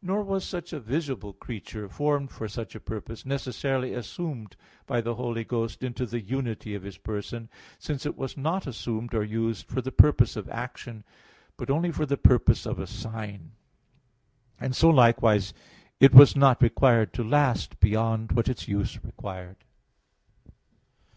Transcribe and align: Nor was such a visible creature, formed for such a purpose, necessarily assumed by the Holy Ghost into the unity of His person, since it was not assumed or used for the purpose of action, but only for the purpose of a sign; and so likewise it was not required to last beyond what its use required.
Nor 0.00 0.22
was 0.22 0.44
such 0.44 0.72
a 0.72 0.78
visible 0.78 1.32
creature, 1.32 1.88
formed 1.88 2.30
for 2.30 2.46
such 2.46 2.76
a 2.76 2.80
purpose, 2.80 3.26
necessarily 3.26 3.92
assumed 3.92 4.54
by 4.86 5.00
the 5.00 5.16
Holy 5.16 5.42
Ghost 5.42 5.82
into 5.82 6.06
the 6.06 6.20
unity 6.20 6.76
of 6.76 6.84
His 6.84 6.96
person, 6.96 7.50
since 7.76 8.06
it 8.06 8.16
was 8.16 8.36
not 8.36 8.68
assumed 8.68 9.14
or 9.14 9.24
used 9.24 9.66
for 9.66 9.80
the 9.82 9.90
purpose 9.90 10.36
of 10.36 10.48
action, 10.48 11.02
but 11.56 11.70
only 11.70 11.90
for 11.90 12.06
the 12.06 12.16
purpose 12.16 12.66
of 12.66 12.78
a 12.78 12.86
sign; 12.86 13.50
and 14.60 14.76
so 14.76 14.90
likewise 14.90 15.52
it 15.98 16.14
was 16.14 16.36
not 16.36 16.62
required 16.62 17.12
to 17.14 17.24
last 17.24 17.80
beyond 17.80 18.30
what 18.30 18.48
its 18.48 18.68
use 18.68 19.02
required. 19.02 19.56